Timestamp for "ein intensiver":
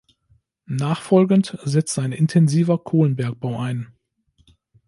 2.01-2.79